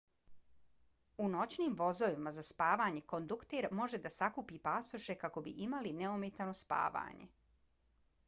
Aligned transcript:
u 1.23 1.27
noćnim 1.33 1.73
vozovima 1.81 2.31
za 2.37 2.43
spavanje 2.47 3.03
kondukter 3.11 3.67
može 3.81 3.99
da 4.05 4.11
sakupi 4.15 4.57
pasoše 4.69 5.17
kako 5.25 5.43
bi 5.49 5.53
imali 5.67 5.91
neometano 5.99 6.57
spavanje 6.63 7.29